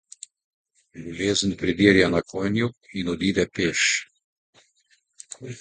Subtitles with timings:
[1.07, 2.67] Bolezen pridirja na konju
[3.03, 3.81] in odide peš.